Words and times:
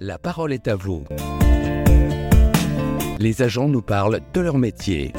La 0.00 0.18
parole 0.18 0.52
est 0.52 0.68
à 0.68 0.76
vous. 0.76 1.04
Les 3.18 3.40
agents 3.40 3.68
nous 3.68 3.80
parlent 3.80 4.20
de 4.34 4.40
leur 4.42 4.58
métier. 4.58 5.12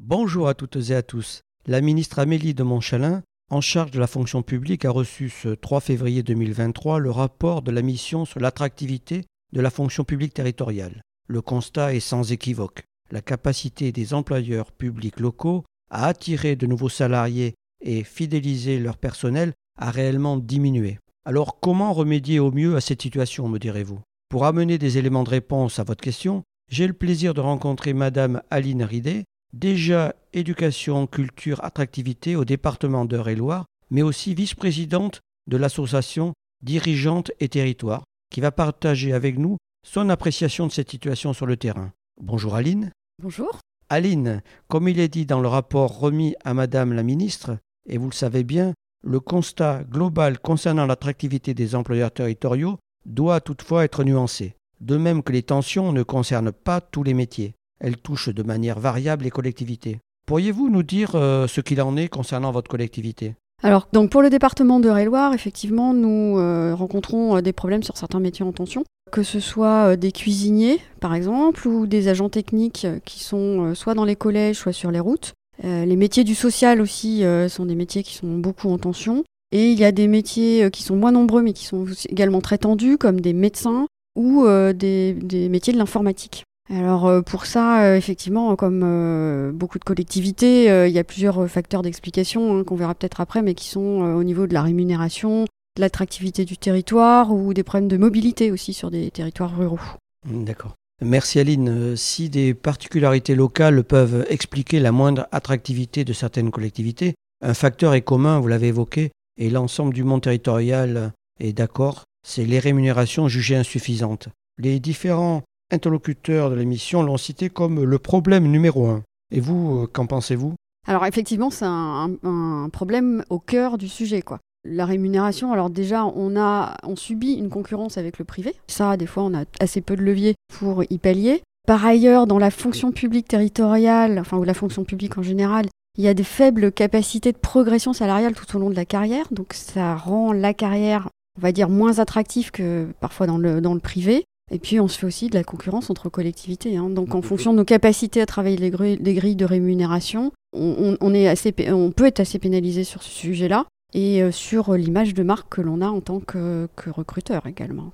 Bonjour 0.00 0.48
à 0.48 0.54
toutes 0.54 0.76
et 0.76 0.94
à 0.94 1.02
tous. 1.02 1.42
La 1.66 1.82
ministre 1.82 2.18
Amélie 2.18 2.54
de 2.54 2.62
Montchalin, 2.62 3.22
en 3.50 3.60
charge 3.60 3.90
de 3.90 4.00
la 4.00 4.06
fonction 4.06 4.42
publique, 4.42 4.86
a 4.86 4.90
reçu 4.90 5.28
ce 5.28 5.50
3 5.50 5.80
février 5.80 6.22
2023 6.22 6.98
le 6.98 7.10
rapport 7.10 7.60
de 7.60 7.70
la 7.70 7.82
mission 7.82 8.24
sur 8.24 8.40
l'attractivité 8.40 9.26
de 9.52 9.60
la 9.60 9.68
fonction 9.68 10.04
publique 10.04 10.32
territoriale. 10.32 11.02
Le 11.28 11.42
constat 11.42 11.94
est 11.94 12.00
sans 12.00 12.32
équivoque. 12.32 12.84
La 13.12 13.20
capacité 13.20 13.90
des 13.90 14.14
employeurs 14.14 14.70
publics 14.70 15.18
locaux 15.18 15.64
à 15.90 16.06
attirer 16.06 16.54
de 16.54 16.66
nouveaux 16.66 16.88
salariés 16.88 17.54
et 17.80 18.04
fidéliser 18.04 18.78
leur 18.78 18.96
personnel 18.96 19.52
a 19.78 19.90
réellement 19.90 20.36
diminué. 20.36 20.98
Alors 21.24 21.58
comment 21.58 21.92
remédier 21.92 22.38
au 22.38 22.52
mieux 22.52 22.76
à 22.76 22.80
cette 22.80 23.02
situation, 23.02 23.48
me 23.48 23.58
direz-vous? 23.58 24.00
Pour 24.28 24.44
amener 24.44 24.78
des 24.78 24.96
éléments 24.96 25.24
de 25.24 25.30
réponse 25.30 25.80
à 25.80 25.82
votre 25.82 26.02
question, 26.02 26.44
j'ai 26.70 26.86
le 26.86 26.92
plaisir 26.92 27.34
de 27.34 27.40
rencontrer 27.40 27.94
Madame 27.94 28.42
Aline 28.50 28.84
Ridé, 28.84 29.24
déjà 29.52 30.14
éducation, 30.32 31.08
culture, 31.08 31.64
attractivité 31.64 32.36
au 32.36 32.44
département 32.44 33.04
d'Eure-et-Loire, 33.04 33.66
mais 33.90 34.02
aussi 34.02 34.34
vice-présidente 34.34 35.20
de 35.48 35.56
l'association 35.56 36.32
Dirigeante 36.62 37.32
et 37.40 37.48
Territoire, 37.48 38.04
qui 38.30 38.40
va 38.40 38.52
partager 38.52 39.12
avec 39.12 39.36
nous 39.36 39.56
son 39.84 40.10
appréciation 40.10 40.68
de 40.68 40.72
cette 40.72 40.90
situation 40.90 41.32
sur 41.32 41.46
le 41.46 41.56
terrain. 41.56 41.90
Bonjour 42.20 42.54
Aline. 42.54 42.92
Bonjour. 43.22 43.58
Aline, 43.90 44.40
comme 44.68 44.88
il 44.88 44.98
est 44.98 45.08
dit 45.08 45.26
dans 45.26 45.42
le 45.42 45.48
rapport 45.48 45.98
remis 45.98 46.34
à 46.42 46.54
Madame 46.54 46.94
la 46.94 47.02
ministre, 47.02 47.58
et 47.86 47.98
vous 47.98 48.08
le 48.08 48.14
savez 48.14 48.44
bien, 48.44 48.72
le 49.04 49.20
constat 49.20 49.84
global 49.84 50.38
concernant 50.38 50.86
l'attractivité 50.86 51.52
des 51.52 51.74
employeurs 51.74 52.12
territoriaux 52.12 52.78
doit 53.04 53.42
toutefois 53.42 53.84
être 53.84 54.04
nuancé, 54.04 54.54
de 54.80 54.96
même 54.96 55.22
que 55.22 55.32
les 55.32 55.42
tensions 55.42 55.92
ne 55.92 56.02
concernent 56.02 56.52
pas 56.52 56.80
tous 56.80 57.02
les 57.02 57.12
métiers. 57.12 57.52
Elles 57.78 57.98
touchent 57.98 58.30
de 58.30 58.42
manière 58.42 58.80
variable 58.80 59.24
les 59.24 59.30
collectivités. 59.30 59.98
Pourriez-vous 60.26 60.70
nous 60.70 60.82
dire 60.82 61.14
euh, 61.14 61.46
ce 61.46 61.60
qu'il 61.60 61.82
en 61.82 61.98
est 61.98 62.08
concernant 62.08 62.52
votre 62.52 62.70
collectivité? 62.70 63.34
Alors, 63.62 63.88
donc 63.92 64.10
pour 64.10 64.22
le 64.22 64.30
département 64.30 64.80
de 64.80 64.88
Ré-Loire, 64.88 65.34
effectivement, 65.34 65.92
nous 65.92 66.38
euh, 66.38 66.74
rencontrons 66.74 67.36
euh, 67.36 67.40
des 67.42 67.52
problèmes 67.52 67.82
sur 67.82 67.96
certains 67.96 68.20
métiers 68.20 68.44
en 68.44 68.52
tension, 68.52 68.84
que 69.12 69.22
ce 69.22 69.38
soit 69.38 69.96
des 69.96 70.12
cuisiniers, 70.12 70.80
par 71.00 71.14
exemple, 71.14 71.68
ou 71.68 71.86
des 71.86 72.08
agents 72.08 72.30
techniques 72.30 72.86
qui 73.04 73.22
sont 73.22 73.74
soit 73.74 73.94
dans 73.94 74.04
les 74.04 74.16
collèges, 74.16 74.56
soit 74.56 74.72
sur 74.72 74.90
les 74.90 75.00
routes. 75.00 75.34
les 75.62 75.96
métiers 75.96 76.24
du 76.24 76.34
social 76.34 76.80
aussi 76.80 77.24
sont 77.48 77.66
des 77.66 77.74
métiers 77.74 78.02
qui 78.02 78.14
sont 78.14 78.38
beaucoup 78.38 78.70
en 78.70 78.78
tension. 78.78 79.24
Et 79.52 79.72
il 79.72 79.78
y 79.80 79.84
a 79.84 79.90
des 79.90 80.06
métiers 80.06 80.70
qui 80.70 80.84
sont 80.84 80.94
moins 80.94 81.10
nombreux, 81.10 81.42
mais 81.42 81.52
qui 81.52 81.64
sont 81.64 81.86
également 82.08 82.40
très 82.40 82.58
tendus, 82.58 82.98
comme 82.98 83.20
des 83.20 83.32
médecins 83.32 83.86
ou 84.16 84.46
des 84.72 85.48
métiers 85.50 85.72
de 85.72 85.78
l'informatique. 85.78 86.44
Alors 86.70 87.06
euh, 87.06 87.20
pour 87.20 87.46
ça, 87.46 87.82
euh, 87.82 87.96
effectivement, 87.96 88.54
comme 88.54 88.82
euh, 88.84 89.50
beaucoup 89.52 89.78
de 89.78 89.84
collectivités, 89.84 90.66
il 90.86 90.92
y 90.92 90.98
a 90.98 91.04
plusieurs 91.04 91.48
facteurs 91.48 91.82
d'explication 91.82 92.56
hein, 92.56 92.64
qu'on 92.64 92.76
verra 92.76 92.94
peut-être 92.94 93.20
après, 93.20 93.42
mais 93.42 93.54
qui 93.54 93.68
sont 93.68 93.80
au 93.80 94.22
niveau 94.22 94.46
de 94.46 94.54
la 94.54 94.62
rémunération, 94.62 95.42
de 95.76 95.80
l'attractivité 95.80 96.44
du 96.44 96.56
territoire 96.56 97.32
ou 97.32 97.52
des 97.54 97.64
problèmes 97.64 97.88
de 97.88 97.96
mobilité 97.96 98.52
aussi 98.52 98.72
sur 98.72 98.90
des 98.90 99.10
territoires 99.10 99.56
ruraux. 99.56 99.80
Mm, 100.26 100.44
d'accord. 100.44 100.74
Merci 101.02 101.40
Aline. 101.40 101.96
Si 101.96 102.28
des 102.28 102.54
particularités 102.54 103.34
locales 103.34 103.82
peuvent 103.84 104.26
expliquer 104.28 104.80
la 104.80 104.92
moindre 104.92 105.26
attractivité 105.32 106.04
de 106.04 106.12
certaines 106.12 106.50
collectivités, 106.50 107.14
un 107.42 107.54
facteur 107.54 107.94
est 107.94 108.02
commun, 108.02 108.38
vous 108.38 108.48
l'avez 108.48 108.68
évoqué, 108.68 109.10
et 109.38 109.48
l'ensemble 109.48 109.94
du 109.94 110.04
monde 110.04 110.20
territorial 110.20 111.12
est 111.40 111.54
d'accord, 111.54 112.04
c'est 112.22 112.44
les 112.44 112.58
rémunérations 112.58 113.28
jugées 113.28 113.56
insuffisantes. 113.56 114.28
Les 114.58 114.78
différents 114.78 115.42
interlocuteurs 115.70 116.50
de 116.50 116.56
l'émission 116.56 117.02
l'ont 117.02 117.16
cité 117.16 117.48
comme 117.48 117.84
le 117.84 117.98
problème 117.98 118.46
numéro 118.46 118.86
un. 118.88 119.02
Et 119.32 119.40
vous, 119.40 119.82
euh, 119.82 119.86
qu'en 119.86 120.06
pensez-vous? 120.06 120.54
Alors 120.86 121.06
effectivement, 121.06 121.50
c'est 121.50 121.66
un, 121.66 122.68
problème 122.72 123.24
au 123.30 123.38
cœur 123.38 123.78
du 123.78 123.88
sujet, 123.88 124.22
quoi. 124.22 124.38
La 124.64 124.84
rémunération, 124.84 125.52
alors 125.52 125.70
déjà, 125.70 126.04
on 126.04 126.36
a, 126.36 126.76
on 126.82 126.96
subit 126.96 127.34
une 127.34 127.48
concurrence 127.48 127.96
avec 127.96 128.18
le 128.18 128.24
privé. 128.24 128.54
Ça, 128.66 128.96
des 128.96 129.06
fois, 129.06 129.22
on 129.22 129.34
a 129.34 129.44
assez 129.58 129.80
peu 129.80 129.96
de 129.96 130.02
leviers 130.02 130.34
pour 130.58 130.84
y 130.90 130.98
pallier. 130.98 131.42
Par 131.66 131.84
ailleurs, 131.86 132.26
dans 132.26 132.38
la 132.38 132.50
fonction 132.50 132.92
publique 132.92 133.28
territoriale, 133.28 134.18
enfin, 134.18 134.36
ou 134.36 134.44
la 134.44 134.54
fonction 134.54 134.84
publique 134.84 135.16
en 135.16 135.22
général, 135.22 135.66
il 135.96 136.04
y 136.04 136.08
a 136.08 136.14
des 136.14 136.24
faibles 136.24 136.72
capacités 136.72 137.32
de 137.32 137.38
progression 137.38 137.92
salariale 137.92 138.34
tout 138.34 138.56
au 138.56 138.60
long 138.60 138.70
de 138.70 138.76
la 138.76 138.84
carrière. 138.84 139.26
Donc, 139.30 139.54
ça 139.54 139.94
rend 139.96 140.32
la 140.32 140.52
carrière, 140.52 141.08
on 141.38 141.40
va 141.40 141.52
dire, 141.52 141.68
moins 141.68 141.98
attractive 141.98 142.50
que 142.50 142.86
parfois 143.00 143.26
dans 143.26 143.38
le, 143.38 143.60
dans 143.60 143.74
le 143.74 143.80
privé. 143.80 144.24
Et 144.50 144.58
puis 144.58 144.80
on 144.80 144.88
se 144.88 144.98
fait 144.98 145.06
aussi 145.06 145.28
de 145.28 145.34
la 145.34 145.44
concurrence 145.44 145.90
entre 145.90 146.08
collectivités. 146.08 146.76
Hein. 146.76 146.90
Donc 146.90 147.14
en 147.14 147.22
fonction 147.22 147.52
de 147.52 147.58
nos 147.58 147.64
capacités 147.64 148.20
à 148.20 148.26
travailler 148.26 148.56
les 148.56 148.70
grilles, 148.70 149.36
de 149.36 149.44
rémunération, 149.44 150.32
on, 150.52 151.14
est 151.14 151.28
assez, 151.28 151.54
on 151.70 151.92
peut 151.92 152.06
être 152.06 152.20
assez 152.20 152.38
pénalisé 152.38 152.84
sur 152.84 153.02
ce 153.02 153.10
sujet-là 153.10 153.66
et 153.94 154.22
euh, 154.22 154.32
sur 154.32 154.74
l'image 154.74 155.14
de 155.14 155.22
marque 155.22 155.54
que 155.54 155.60
l'on 155.60 155.80
a 155.80 155.88
en 155.88 156.00
tant 156.00 156.20
que, 156.20 156.68
recruteur 156.86 157.46
également. 157.46 157.92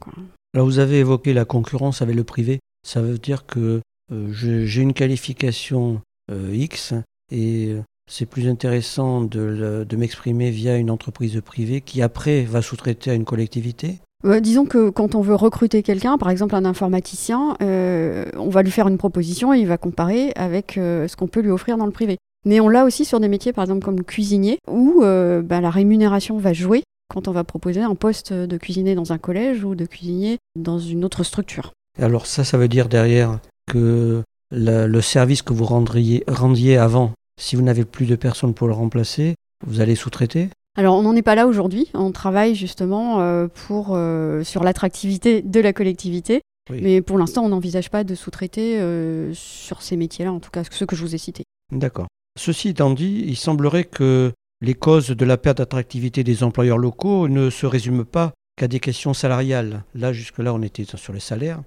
Alors 0.54 0.66
vous 0.66 0.78
avez 0.78 0.98
évoqué 0.98 1.34
la 1.34 1.44
concurrence 1.44 2.00
avec 2.00 2.16
le 2.16 2.24
privé. 2.24 2.60
Ça 2.86 3.02
veut 3.02 3.18
dire 3.18 3.44
que 3.46 3.80
euh, 4.12 4.32
j'ai 4.32 4.80
une 4.80 4.94
qualification 4.94 6.00
euh, 6.30 6.54
X 6.54 6.94
et 7.30 7.74
c'est 8.10 8.26
plus 8.26 8.48
intéressant 8.48 9.22
de, 9.22 9.84
de 9.86 9.96
m'exprimer 9.96 10.50
via 10.50 10.76
une 10.76 10.90
entreprise 10.90 11.40
privée 11.44 11.80
qui 11.82 12.00
après 12.00 12.44
va 12.44 12.62
sous-traiter 12.62 13.10
à 13.10 13.14
une 13.14 13.24
collectivité? 13.24 13.98
Disons 14.40 14.64
que 14.64 14.90
quand 14.90 15.14
on 15.14 15.20
veut 15.20 15.34
recruter 15.34 15.82
quelqu'un, 15.82 16.18
par 16.18 16.30
exemple 16.30 16.54
un 16.54 16.64
informaticien, 16.64 17.56
euh, 17.62 18.24
on 18.36 18.48
va 18.48 18.62
lui 18.62 18.70
faire 18.70 18.88
une 18.88 18.98
proposition 18.98 19.54
et 19.54 19.58
il 19.58 19.66
va 19.66 19.78
comparer 19.78 20.32
avec 20.36 20.78
euh, 20.78 21.08
ce 21.08 21.16
qu'on 21.16 21.28
peut 21.28 21.40
lui 21.40 21.50
offrir 21.50 21.76
dans 21.76 21.86
le 21.86 21.92
privé. 21.92 22.18
Mais 22.44 22.60
on 22.60 22.68
l'a 22.68 22.84
aussi 22.84 23.04
sur 23.04 23.20
des 23.20 23.28
métiers, 23.28 23.52
par 23.52 23.64
exemple 23.64 23.84
comme 23.84 24.02
cuisinier, 24.02 24.58
où 24.70 25.02
euh, 25.02 25.42
bah, 25.42 25.60
la 25.60 25.70
rémunération 25.70 26.38
va 26.38 26.52
jouer 26.52 26.82
quand 27.12 27.28
on 27.28 27.32
va 27.32 27.44
proposer 27.44 27.82
un 27.82 27.94
poste 27.94 28.32
de 28.32 28.56
cuisinier 28.56 28.94
dans 28.94 29.12
un 29.12 29.18
collège 29.18 29.64
ou 29.64 29.74
de 29.74 29.84
cuisinier 29.84 30.38
dans 30.56 30.78
une 30.78 31.04
autre 31.04 31.22
structure. 31.22 31.72
Alors 32.00 32.26
ça, 32.26 32.44
ça 32.44 32.58
veut 32.58 32.68
dire 32.68 32.88
derrière 32.88 33.38
que 33.66 34.22
le 34.50 35.00
service 35.00 35.42
que 35.42 35.52
vous 35.52 35.64
rendriez, 35.64 36.24
rendiez 36.28 36.76
avant, 36.76 37.12
si 37.40 37.56
vous 37.56 37.62
n'avez 37.62 37.84
plus 37.84 38.06
de 38.06 38.16
personnes 38.16 38.54
pour 38.54 38.66
le 38.66 38.74
remplacer, 38.74 39.34
vous 39.66 39.80
allez 39.80 39.94
sous-traiter? 39.94 40.50
Alors 40.76 40.98
on 40.98 41.02
n'en 41.02 41.16
est 41.16 41.22
pas 41.22 41.34
là 41.34 41.46
aujourd'hui, 41.46 41.90
on 41.94 42.12
travaille 42.12 42.54
justement 42.54 43.20
euh, 43.20 43.48
pour, 43.48 43.92
euh, 43.92 44.44
sur 44.44 44.62
l'attractivité 44.62 45.40
de 45.40 45.60
la 45.60 45.72
collectivité, 45.72 46.42
mais 46.70 47.00
pour 47.00 47.18
l'instant 47.18 47.44
on 47.44 47.48
n'envisage 47.48 47.90
pas 47.90 48.04
de 48.04 48.14
sous-traiter 48.14 48.78
euh, 48.78 49.32
sur 49.32 49.80
ces 49.80 49.96
métiers-là, 49.96 50.32
en 50.32 50.40
tout 50.40 50.50
cas 50.50 50.62
ceux 50.70 50.84
que 50.84 50.94
je 50.94 51.02
vous 51.02 51.14
ai 51.14 51.18
cités. 51.18 51.44
D'accord. 51.72 52.08
Ceci 52.38 52.68
étant 52.68 52.90
dit, 52.90 53.24
il 53.26 53.36
semblerait 53.36 53.84
que 53.84 54.32
les 54.60 54.74
causes 54.74 55.08
de 55.08 55.24
la 55.24 55.38
perte 55.38 55.58
d'attractivité 55.58 56.22
des 56.24 56.44
employeurs 56.44 56.78
locaux 56.78 57.28
ne 57.28 57.48
se 57.48 57.64
résument 57.64 58.04
pas 58.04 58.32
qu'à 58.56 58.68
des 58.68 58.80
questions 58.80 59.14
salariales. 59.14 59.84
Là, 59.94 60.12
jusque-là, 60.12 60.52
on 60.52 60.60
était 60.60 60.84
sur 60.84 61.12
les 61.14 61.20
salaires. 61.20 61.62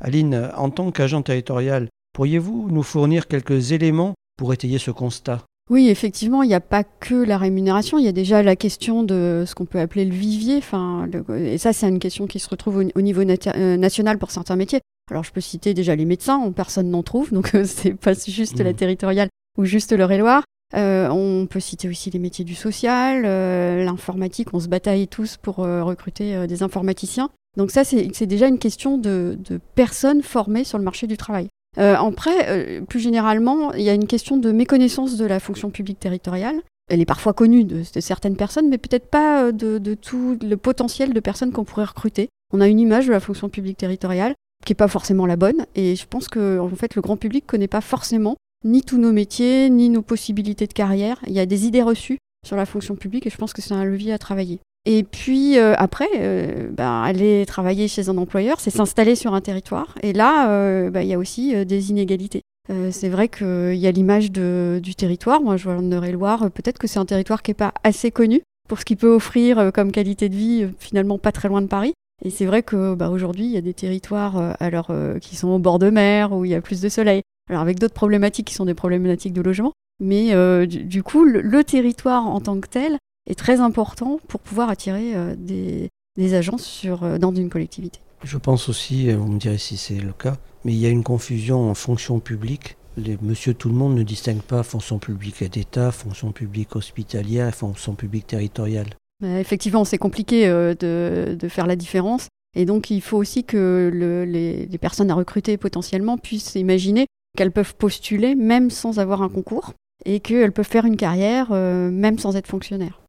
Aline, 0.00 0.50
en 0.56 0.68
tant 0.68 0.90
qu'agent 0.90 1.22
territorial, 1.22 1.88
pourriez-vous 2.12 2.68
nous 2.70 2.82
fournir 2.82 3.28
quelques 3.28 3.72
éléments 3.72 4.14
pour 4.36 4.52
étayer 4.52 4.78
ce 4.78 4.90
constat? 4.90 5.42
Oui, 5.70 5.88
effectivement, 5.88 6.42
il 6.42 6.48
n'y 6.48 6.54
a 6.54 6.60
pas 6.60 6.84
que 6.84 7.14
la 7.14 7.38
rémunération, 7.38 7.98
il 7.98 8.04
y 8.04 8.08
a 8.08 8.12
déjà 8.12 8.42
la 8.42 8.54
question 8.54 9.02
de 9.02 9.44
ce 9.46 9.54
qu'on 9.54 9.64
peut 9.64 9.80
appeler 9.80 10.04
le 10.04 10.14
vivier. 10.14 10.58
Enfin, 10.58 11.08
et 11.34 11.56
ça, 11.56 11.72
c'est 11.72 11.88
une 11.88 11.98
question 11.98 12.26
qui 12.26 12.38
se 12.38 12.50
retrouve 12.50 12.84
au, 12.94 13.00
niveau 13.00 13.22
euh, 13.22 13.76
national 13.78 14.18
pour 14.18 14.30
certains 14.30 14.56
métiers. 14.56 14.80
Alors, 15.10 15.24
je 15.24 15.32
peux 15.32 15.40
citer 15.40 15.72
déjà 15.72 15.96
les 15.96 16.04
médecins, 16.04 16.52
personne 16.52 16.90
n'en 16.90 17.02
trouve, 17.02 17.32
donc 17.32 17.54
euh, 17.54 17.64
c'est 17.66 17.94
pas 17.94 18.12
juste 18.12 18.58
la 18.60 18.72
mmh. 18.72 18.76
territoriale 18.76 19.28
ou 19.56 19.64
juste 19.64 19.92
le 19.92 20.04
Réloir. 20.04 20.44
Euh, 20.76 21.08
on 21.08 21.46
peut 21.46 21.60
citer 21.60 21.88
aussi 21.88 22.10
les 22.10 22.18
métiers 22.18 22.44
du 22.44 22.54
social, 22.54 23.22
l'informatique, 23.22 24.52
on 24.52 24.60
se 24.60 24.68
bataille 24.68 25.08
tous 25.08 25.38
pour 25.38 25.56
recruter 25.56 26.46
des 26.46 26.62
informaticiens. 26.62 27.30
Donc 27.56 27.70
ça, 27.70 27.84
c'est 27.84 28.26
déjà 28.26 28.48
une 28.48 28.58
question 28.58 28.98
de 28.98 29.38
personnes 29.76 30.22
formées 30.22 30.64
sur 30.64 30.76
le 30.76 30.84
marché 30.84 31.06
du 31.06 31.16
travail. 31.16 31.48
Euh, 31.78 31.94
après, 31.96 32.48
euh, 32.48 32.80
plus 32.82 33.00
généralement, 33.00 33.72
il 33.72 33.82
y 33.82 33.90
a 33.90 33.94
une 33.94 34.06
question 34.06 34.36
de 34.36 34.52
méconnaissance 34.52 35.16
de 35.16 35.24
la 35.24 35.40
fonction 35.40 35.70
publique 35.70 35.98
territoriale. 35.98 36.60
Elle 36.88 37.00
est 37.00 37.06
parfois 37.06 37.32
connue 37.32 37.64
de, 37.64 37.82
certaines 38.00 38.36
personnes, 38.36 38.68
mais 38.68 38.78
peut-être 38.78 39.08
pas 39.08 39.44
euh, 39.44 39.52
de, 39.52 39.94
tout 39.94 40.38
le 40.42 40.56
potentiel 40.56 41.14
de 41.14 41.20
personnes 41.20 41.52
qu'on 41.52 41.64
pourrait 41.64 41.84
recruter. 41.84 42.28
On 42.52 42.60
a 42.60 42.68
une 42.68 42.80
image 42.80 43.06
de 43.06 43.12
la 43.12 43.20
fonction 43.20 43.48
publique 43.48 43.78
territoriale 43.78 44.34
qui 44.64 44.72
n'est 44.72 44.76
pas 44.76 44.88
forcément 44.88 45.26
la 45.26 45.36
bonne, 45.36 45.66
et 45.74 45.94
je 45.94 46.06
pense 46.06 46.28
que 46.28 46.58
en 46.58 46.68
fait, 46.70 46.94
le 46.94 47.02
grand 47.02 47.16
public 47.16 47.44
ne 47.44 47.48
connaît 47.48 47.68
pas 47.68 47.82
forcément 47.82 48.36
ni 48.64 48.82
tous 48.82 48.96
nos 48.96 49.12
métiers, 49.12 49.68
ni 49.68 49.90
nos 49.90 50.00
possibilités 50.00 50.66
de 50.66 50.72
carrière. 50.72 51.20
Il 51.26 51.34
y 51.34 51.40
a 51.40 51.44
des 51.44 51.66
idées 51.66 51.82
reçues 51.82 52.18
sur 52.46 52.56
la 52.56 52.64
fonction 52.64 52.96
publique, 52.96 53.26
et 53.26 53.30
je 53.30 53.36
pense 53.36 53.52
que 53.52 53.60
c'est 53.60 53.74
un 53.74 53.84
levier 53.84 54.12
à 54.12 54.18
travailler. 54.18 54.60
Et 54.86 55.02
puis 55.02 55.58
euh, 55.58 55.74
après, 55.76 56.08
euh, 56.16 56.68
bah, 56.70 57.02
aller 57.02 57.46
travailler 57.46 57.88
chez 57.88 58.08
un 58.08 58.18
employeur, 58.18 58.60
c'est 58.60 58.70
s'installer 58.70 59.14
sur 59.14 59.34
un 59.34 59.40
territoire. 59.40 59.94
Et 60.02 60.12
là, 60.12 60.50
euh, 60.50 60.90
bah, 60.90 61.02
il 61.02 61.08
y 61.08 61.14
a 61.14 61.18
aussi 61.18 61.64
des 61.64 61.90
inégalités. 61.90 62.42
c'est 62.90 63.08
vrai 63.08 63.28
qu'il 63.28 63.76
y 63.76 63.86
a 63.86 63.90
l'image 63.90 64.30
du 64.30 64.94
territoire. 64.94 65.40
Moi, 65.40 65.56
je 65.56 65.64
vois 65.64 65.74
en 65.74 65.90
Eure-et-Loire. 65.90 66.50
Peut-être 66.50 66.78
que 66.78 66.86
c'est 66.86 66.98
un 66.98 67.06
territoire 67.06 67.42
qui 67.42 67.50
n'est 67.50 67.56
pas 67.56 67.72
assez 67.82 68.10
connu 68.10 68.42
pour 68.68 68.78
ce 68.78 68.84
qu'il 68.84 68.96
peut 68.96 69.14
offrir 69.14 69.70
comme 69.74 69.92
qualité 69.92 70.28
de 70.28 70.34
vie, 70.34 70.68
finalement 70.78 71.18
pas 71.18 71.32
très 71.32 71.48
loin 71.48 71.62
de 71.62 71.66
Paris. 71.66 71.92
Et 72.24 72.30
c'est 72.30 72.46
vrai 72.46 72.62
que 72.62 72.94
bah, 72.94 73.10
il 73.36 73.44
y 73.46 73.56
a 73.56 73.60
des 73.60 73.74
territoires 73.74 74.56
alors, 74.60 74.90
qui 75.20 75.36
sont 75.36 75.48
au 75.48 75.58
bord 75.58 75.78
de 75.78 75.90
mer, 75.90 76.32
où 76.32 76.44
il 76.44 76.50
y 76.50 76.54
a 76.54 76.60
plus 76.60 76.80
de 76.80 76.88
soleil. 76.88 77.22
Alors 77.50 77.62
avec 77.62 77.78
d'autres 77.78 77.94
problématiques 77.94 78.46
qui 78.46 78.54
sont 78.54 78.64
des 78.64 78.74
problématiques 78.74 79.34
de 79.34 79.42
logement. 79.42 79.72
Mais 80.00 80.66
du, 80.66 81.02
coup, 81.02 81.24
le, 81.24 81.64
territoire 81.64 82.26
en 82.26 82.40
tant 82.40 82.60
que 82.60 82.68
tel 82.68 82.98
est 83.26 83.38
très 83.38 83.60
important 83.60 84.18
pour 84.28 84.40
pouvoir 84.40 84.68
attirer 84.68 85.14
des, 85.36 85.88
des 86.16 86.34
agences 86.34 86.64
sur, 86.64 87.04
euh, 87.04 87.18
dans 87.18 87.34
une 87.34 87.50
collectivité. 87.50 87.98
Je 88.22 88.38
pense 88.38 88.68
aussi, 88.68 89.10
euh, 89.10 89.16
vous 89.16 89.26
me 89.26 89.38
direz 89.38 89.58
si 89.58 89.76
c'est 89.76 89.98
le 89.98 90.12
cas, 90.12 90.36
mais 90.64 90.72
il 90.72 90.78
y 90.78 90.86
a 90.86 90.90
une 90.90 91.02
confusion 91.02 91.70
en 91.70 91.74
fonction 91.74 92.20
publique. 92.20 92.76
Les 92.96 93.18
monsieur 93.20 93.54
tout 93.54 93.68
le 93.68 93.74
monde 93.74 93.96
ne 93.96 94.04
distingue 94.04 94.40
pas 94.40 94.62
fonction 94.62 94.98
publique 94.98 95.42
d'État, 95.50 95.90
fonction 95.90 96.30
publique 96.30 96.76
hospitalière 96.76 97.48
et 97.48 97.52
fonction 97.52 97.94
publique 97.94 98.28
territoriale. 98.28 98.86
Bah, 99.20 99.40
effectivement, 99.40 99.84
c'est 99.84 99.98
compliqué 99.98 100.46
euh, 100.46 100.74
de, 100.74 101.34
de, 101.34 101.48
faire 101.48 101.66
la 101.66 101.76
différence. 101.76 102.28
Et 102.56 102.66
donc, 102.66 102.90
il 102.90 103.00
faut 103.00 103.16
aussi 103.16 103.42
que 103.42 103.90
le, 103.92 104.24
les, 104.24 104.66
les, 104.66 104.78
personnes 104.78 105.10
à 105.10 105.14
recruter 105.14 105.56
potentiellement 105.56 106.18
puissent 106.18 106.54
imaginer 106.54 107.06
qu'elles 107.36 107.50
peuvent 107.50 107.74
postuler 107.74 108.36
même 108.36 108.70
sans 108.70 109.00
avoir 109.00 109.22
un 109.22 109.28
concours 109.28 109.72
et 110.04 110.20
qu'elles 110.20 110.52
peuvent 110.52 110.64
faire 110.64 110.84
une 110.84 110.96
carrière 110.96 111.50
même 111.50 112.18
sans 112.20 112.36
être 112.36 112.46
fonctionnaire. 112.46 113.03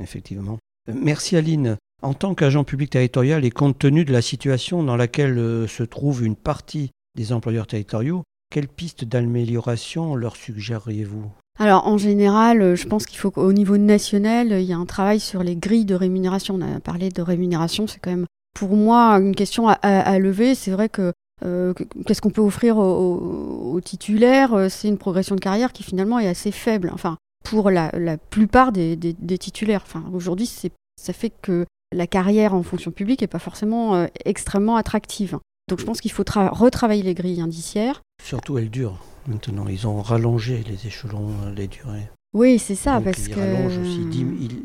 Effectivement. 0.00 0.58
Merci 0.92 1.36
Aline. 1.36 1.76
En 2.02 2.14
tant 2.14 2.34
qu'agent 2.34 2.64
public 2.64 2.90
territorial 2.90 3.44
et 3.44 3.50
compte 3.50 3.78
tenu 3.78 4.04
de 4.04 4.12
la 4.12 4.22
situation 4.22 4.82
dans 4.82 4.96
laquelle 4.96 5.36
euh, 5.38 5.66
se 5.66 5.82
trouve 5.82 6.24
une 6.24 6.36
partie 6.36 6.90
des 7.16 7.32
employeurs 7.32 7.66
territoriaux, 7.66 8.22
quelles 8.50 8.68
pistes 8.68 9.04
d'amélioration 9.04 10.14
leur 10.14 10.36
suggéreriez-vous 10.36 11.30
alors 11.60 11.88
en 11.88 11.98
général, 11.98 12.62
euh, 12.62 12.76
je 12.76 12.86
pense 12.86 13.04
qu'il 13.04 13.18
faut 13.18 13.32
qu'au 13.32 13.52
niveau 13.52 13.78
national, 13.78 14.52
il 14.52 14.62
y 14.62 14.72
a 14.72 14.76
un 14.76 14.86
travail 14.86 15.18
sur 15.18 15.42
les 15.42 15.56
grilles 15.56 15.84
de 15.84 15.96
rémunération. 15.96 16.54
On 16.54 16.62
a 16.62 16.78
parlé 16.78 17.08
de 17.08 17.20
rémunération, 17.20 17.88
c'est 17.88 17.98
quand 17.98 18.10
même 18.10 18.26
pour 18.54 18.76
moi 18.76 19.14
une 19.14 19.34
question 19.34 19.66
à, 19.68 20.18
lever. 20.20 20.54
C'est 20.54 20.70
vrai 20.70 20.88
que 20.88 21.12
euh, 21.44 21.74
qu'est-ce 22.06 22.20
qu'on 22.20 22.30
peut 22.30 22.40
offrir 22.42 22.78
aux, 22.78 23.80
titulaires 23.84 24.68
C'est 24.70 24.86
une 24.86 24.98
progression 24.98 25.34
de 25.34 25.40
carrière 25.40 25.72
qui 25.72 25.82
finalement 25.82 26.20
est 26.20 26.28
assez 26.28 26.52
faible. 26.52 26.90
Enfin, 26.94 27.16
pour 27.48 27.70
la, 27.70 27.90
plupart 28.30 28.72
des, 28.72 28.96
des 28.96 29.38
titulaires. 29.38 29.82
Enfin, 29.84 30.04
aujourd'hui, 30.12 30.46
ça 30.46 31.12
fait 31.12 31.32
que 31.42 31.66
la 31.94 32.06
carrière 32.06 32.54
en 32.54 32.62
fonction 32.62 32.90
publique 32.90 33.22
n'est 33.22 33.28
pas 33.28 33.38
forcément 33.38 33.94
euh, 33.94 34.06
extrêmement 34.24 34.76
attractive. 34.76 35.38
Donc 35.68 35.80
je 35.80 35.84
pense 35.84 36.00
qu'il 36.00 36.12
faut 36.12 36.24
retravailler 36.26 37.02
les 37.02 37.14
grilles 37.14 37.40
indiciaires. 37.40 38.02
Surtout 38.22 38.58
elles 38.58 38.70
durent 38.70 38.98
maintenant. 39.26 39.66
Ils 39.68 39.86
ont 39.86 40.00
rallongé 40.00 40.64
les 40.66 40.86
échelons, 40.86 41.30
euh, 41.44 41.54
les 41.54 41.66
durées. 41.66 42.08
Oui, 42.34 42.58
c'est 42.58 42.74
ça, 42.74 43.00
parce 43.02 43.26
ils 43.26 43.34
que... 43.34 43.40
Rallongent 43.40 43.78
aussi, 43.78 44.06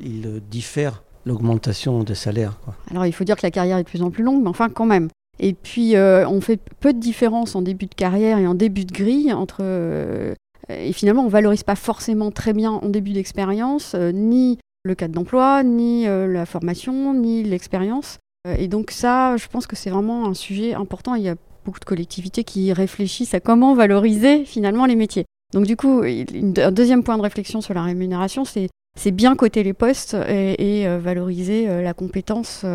ils, 0.02 0.28
euh, 0.28 0.40
diffèrent 0.50 1.04
l'augmentation 1.26 2.04
des 2.04 2.16
salaires. 2.16 2.60
Alors 2.92 3.06
il 3.06 3.14
faut 3.14 3.24
dire 3.24 3.38
que 3.38 3.46
la 3.46 3.52
carrière 3.52 3.78
est 3.78 3.84
de 3.84 3.90
plus 3.90 4.02
en 4.02 4.12
plus 4.12 4.24
longue, 4.24 4.44
mais 4.44 4.50
enfin 4.50 4.70
quand 4.70 4.86
même. 4.86 5.08
Et 5.40 5.54
puis 5.54 5.96
on 5.98 6.42
fait 6.42 6.60
peu 6.80 6.94
de 6.94 7.00
différence 7.00 7.56
en 7.56 7.62
début 7.64 7.88
de 7.88 7.96
carrière 7.96 8.38
et 8.38 8.46
en 8.46 8.54
début 8.54 8.86
de 8.86 8.94
grille 8.94 9.34
entre... 9.34 9.64
et 10.70 10.94
finalement 10.94 11.26
on 11.26 11.30
valorise 11.30 11.64
pas 11.64 11.76
forcément 11.76 12.32
très 12.32 12.54
bien 12.54 12.72
en 12.72 12.90
début 12.90 13.14
d'expérience, 13.14 13.96
ni 13.96 14.60
le 14.84 14.96
cadre 14.96 15.14
d'emploi, 15.14 15.64
ni 15.64 16.08
euh, 16.08 16.28
la 16.28 16.46
formation, 16.46 17.14
ni 17.14 17.44
l'expérience. 17.44 18.20
Euh, 18.48 18.56
et 18.58 18.68
donc 18.68 18.92
ça, 18.92 19.38
je 19.38 19.48
pense 19.48 19.66
que 19.66 19.76
c'est 19.76 19.90
vraiment 19.90 20.28
un 20.28 20.34
sujet 20.34 20.74
important. 20.74 21.16
Il 21.16 21.24
y 21.24 21.30
a 21.30 21.36
beaucoup 21.66 21.80
de 21.80 21.86
collectivités 21.86 22.44
qui 22.44 22.74
réfléchissent 22.74 23.34
à 23.34 23.40
comment 23.40 23.74
valoriser 23.74 24.44
finalement 24.44 24.86
les 24.86 24.96
métiers. 24.96 25.26
Donc 25.54 25.66
du 25.66 25.78
coup, 25.78 26.02
un 26.04 26.72
deuxième 26.72 27.04
point 27.04 27.18
de 27.18 27.22
réflexion 27.22 27.62
sur 27.62 27.74
la 27.74 27.84
rémunération, 27.84 28.44
c'est 28.44 29.12
bien 29.12 29.36
coter 29.36 29.64
les 29.64 29.74
postes 29.74 30.16
et, 30.28 30.88
euh, 30.88 31.00
valoriser 31.00 31.68
la 31.68 31.94
compétence 31.94 32.66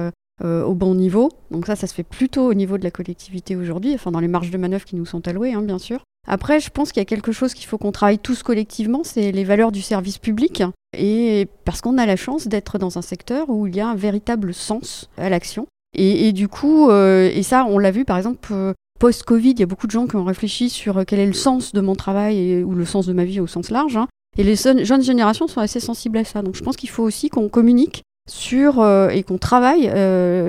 au 0.40 0.74
bon 0.74 0.94
niveau. 0.94 1.30
Donc 1.50 1.66
ça, 1.66 1.74
ça 1.74 1.88
se 1.88 1.94
fait 1.94 2.04
plutôt 2.04 2.48
au 2.48 2.54
niveau 2.54 2.78
de 2.78 2.84
la 2.84 2.92
collectivité 2.92 3.56
aujourd'hui, 3.56 3.94
enfin 3.94 4.12
dans 4.12 4.20
les 4.20 4.28
marges 4.28 4.50
de 4.50 4.58
manœuvre 4.58 4.84
qui 4.84 4.94
nous 4.94 5.04
sont 5.04 5.26
allouées, 5.26 5.52
hein, 5.52 5.62
bien 5.62 5.78
sûr. 5.78 6.04
Après, 6.30 6.60
je 6.60 6.68
pense 6.68 6.92
qu'il 6.92 7.00
y 7.00 7.02
a 7.02 7.06
quelque 7.06 7.32
chose 7.32 7.54
qu'il 7.54 7.66
faut 7.66 7.78
qu'on 7.78 7.90
travaille 7.90 8.18
tous 8.18 8.42
collectivement, 8.42 9.00
c'est 9.02 9.32
les 9.32 9.44
valeurs 9.44 9.72
du 9.72 9.80
service 9.80 10.18
public. 10.18 10.62
Et 10.96 11.48
parce 11.64 11.80
qu'on 11.80 11.96
a 11.96 12.04
la 12.04 12.16
chance 12.16 12.48
d'être 12.48 12.78
dans 12.78 12.98
un 12.98 13.02
secteur 13.02 13.48
où 13.48 13.66
il 13.66 13.74
y 13.74 13.80
a 13.80 13.88
un 13.88 13.94
véritable 13.94 14.52
sens 14.52 15.08
à 15.16 15.30
l'action. 15.30 15.66
Et, 15.94 16.32
du 16.32 16.48
coup, 16.48 16.90
euh, 16.90 17.30
et 17.32 17.42
ça, 17.42 17.64
on 17.64 17.78
l'a 17.78 17.90
vu 17.90 18.04
par 18.04 18.18
exemple 18.18 18.50
euh, 18.52 18.74
post-Covid, 19.00 19.52
il 19.52 19.60
y 19.60 19.62
a 19.62 19.66
beaucoup 19.66 19.86
de 19.86 19.90
gens 19.90 20.06
qui 20.06 20.16
ont 20.16 20.24
réfléchi 20.24 20.68
sur 20.68 21.04
quel 21.06 21.18
est 21.18 21.26
le 21.26 21.32
sens 21.32 21.72
de 21.72 21.80
mon 21.80 21.96
travail 21.96 22.62
ou 22.62 22.74
le 22.74 22.84
sens 22.84 23.06
de 23.06 23.14
ma 23.14 23.24
vie 23.24 23.40
au 23.40 23.46
sens 23.46 23.70
large. 23.70 23.96
Hein. 23.96 24.06
Et 24.36 24.44
les 24.44 24.54
jeunes 24.54 25.02
générations 25.02 25.48
sont 25.48 25.60
assez 25.60 25.80
sensibles 25.80 26.18
à 26.18 26.24
ça. 26.24 26.42
Donc 26.42 26.56
je 26.56 26.62
pense 26.62 26.76
qu'il 26.76 26.90
faut 26.90 27.02
aussi 27.02 27.30
qu'on 27.30 27.48
communique 27.48 28.02
sur 28.30 28.80
euh, 28.80 29.08
et 29.08 29.22
qu'on 29.22 29.38
travaille 29.38 29.90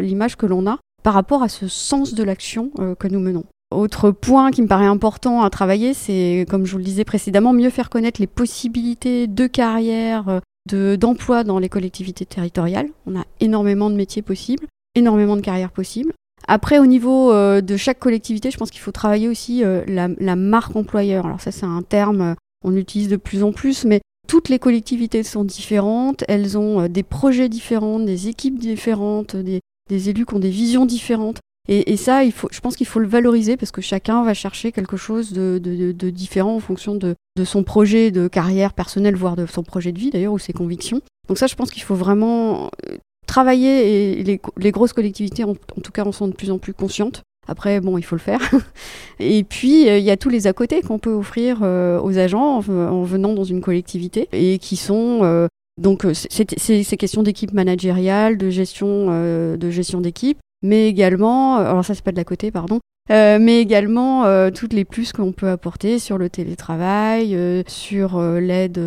l'image 0.04 0.36
que 0.36 0.46
l'on 0.46 0.68
a 0.68 0.78
par 1.04 1.14
rapport 1.14 1.42
à 1.42 1.48
ce 1.48 1.70
sens 1.70 2.14
de 2.14 2.24
l'action 2.24 2.70
que 3.00 3.08
nous 3.08 3.22
menons. 3.22 3.46
Autre 3.72 4.10
point 4.10 4.50
qui 4.50 4.64
me 4.64 4.68
paraît 4.68 4.86
important 4.86 5.44
à 5.44 5.50
travailler, 5.52 5.94
c'est, 5.94 6.46
comme 6.50 6.66
je 6.66 6.72
vous 6.72 6.80
le 6.80 6.84
disais 6.84 7.04
précédemment, 7.04 7.54
mieux 7.54 7.70
faire 7.70 7.90
connaître 7.90 8.20
les 8.20 8.28
possibilités 8.28 9.28
de 9.28 9.46
carrière, 9.46 10.42
de, 10.68 10.96
d'emploi 10.96 11.44
dans 11.44 11.60
les 11.60 11.70
collectivités 11.70 12.26
territoriales. 12.26 12.90
On 13.06 13.16
a 13.16 13.26
énormément 13.40 13.92
de 13.92 13.96
métiers 13.96 14.24
possibles, 14.24 14.66
énormément 14.96 15.36
de 15.36 15.42
carrières 15.42 15.72
possibles. 15.72 16.14
Après, 16.48 16.80
au 16.80 16.88
niveau 16.88 17.32
euh, 17.32 17.62
de 17.62 17.78
chaque 17.78 18.00
collectivité, 18.00 18.50
je 18.50 18.58
pense 18.58 18.72
qu'il 18.72 18.82
faut 18.82 18.92
travailler 18.92 19.28
aussi 19.28 19.64
euh, 19.64 19.84
la, 19.88 20.36
marque 20.36 20.76
employeur. 20.76 21.28
Alors 21.28 21.42
ça, 21.42 21.52
c'est 21.52 21.66
un 21.66 21.84
terme 21.84 22.22
euh, 22.22 22.34
on 22.66 22.76
utilise 22.76 23.08
de 23.08 23.18
plus 23.18 23.44
en 23.44 23.52
plus, 23.52 23.86
mais 23.86 24.02
toutes 24.28 24.50
les 24.50 24.60
collectivités 24.60 25.24
sont 25.24 25.44
différentes, 25.44 26.24
elles 26.28 26.58
ont 26.58 26.88
des 26.88 27.04
projets 27.04 27.50
différents, 27.50 28.00
des 28.00 28.28
équipes 28.28 28.60
différentes, 28.60 29.36
des 29.36 29.62
élus 30.10 30.26
qui 30.26 30.34
ont 30.34 30.40
des 30.40 30.50
visions 30.50 30.86
différentes. 30.86 31.40
Et, 31.72 31.98
ça, 31.98 32.24
il 32.24 32.32
faut, 32.32 32.48
je 32.52 32.62
pense 32.62 32.76
qu'il 32.76 32.88
faut 32.88 33.00
le 33.00 33.08
valoriser 33.08 33.56
parce 33.56 33.70
que 33.70 33.80
chacun 33.80 34.24
va 34.24 34.34
chercher 34.34 34.72
quelque 34.72 34.98
chose 34.98 35.34
de, 35.34 36.10
différent 36.10 36.56
en 36.56 36.60
fonction 36.60 36.96
de, 36.96 37.16
son 37.46 37.64
projet 37.64 38.10
de 38.10 38.28
carrière 38.28 38.74
personnelle, 38.74 39.16
voire 39.16 39.36
de 39.36 39.46
son 39.46 39.62
projet 39.62 39.92
de 39.92 40.00
vie 40.00 40.10
d'ailleurs, 40.10 40.34
ou 40.34 40.40
ses 40.40 40.52
convictions. 40.52 41.00
Donc 41.28 41.38
ça, 41.38 41.46
je 41.46 41.54
pense 41.54 41.70
qu'il 41.70 41.84
faut 41.84 41.94
vraiment 41.94 42.72
euh, 42.90 42.98
travailler 43.28 44.20
et 44.20 44.24
les, 44.24 44.72
grosses 44.72 44.94
collectivités, 44.94 45.44
en, 45.44 45.54
tout 45.54 45.92
cas, 45.94 46.04
en 46.06 46.12
sont 46.12 46.28
de 46.28 46.34
plus 46.34 46.50
en 46.50 46.58
plus 46.58 46.74
conscientes. 46.74 47.22
Après, 47.48 47.80
bon, 47.82 48.00
il 48.00 48.04
faut 48.04 48.16
le 48.16 48.22
faire. 48.22 48.42
et 49.20 49.44
puis, 49.44 49.88
euh, 49.90 50.00
il 50.00 50.04
y 50.04 50.10
a 50.10 50.18
tous 50.18 50.30
les 50.30 50.48
à 50.48 50.54
côté 50.54 50.82
qu'on 50.82 50.98
peut 50.98 51.14
offrir 51.14 51.60
euh, 51.62 52.02
aux 52.02 52.18
agents 52.18 52.58
en, 52.58 53.04
venant 53.04 53.34
dans 53.34 53.44
une 53.44 53.62
collectivité 53.62 54.28
et 54.32 54.58
qui 54.58 54.76
sont 54.76 55.48
donc 55.80 56.08
ces 56.16 56.98
questions 56.98 57.22
d'équipe 57.22 57.54
managériale, 57.54 58.40
de 58.40 58.50
gestion, 58.50 59.56
de 59.56 59.70
gestion 59.70 60.02
d'équipe, 60.02 60.40
mais 60.62 60.88
également, 60.88 61.58
euh, 61.58 61.70
alors 61.70 61.86
ça 61.86 61.96
c'est 61.96 62.04
pas 62.04 62.12
de 62.12 62.18
la 62.18 62.24
côté, 62.24 62.52
pardon, 62.52 62.80
euh, 63.12 63.40
mais 63.40 63.60
également 63.60 64.26
euh, 64.26 64.52
toutes 64.52 64.74
les 64.74 64.86
plus 64.86 65.12
qu'on 65.12 65.32
peut 65.32 65.50
apporter 65.50 66.00
sur 66.00 66.18
le 66.18 66.30
télétravail, 66.30 67.38
sur 67.68 68.22
l'aide, 68.22 68.80